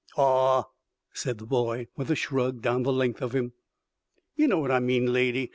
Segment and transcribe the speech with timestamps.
[0.17, 0.63] "Awe,"
[1.13, 3.53] said the boy, with a shrug down the length of him,
[4.35, 5.47] "yer know what I mean, lady.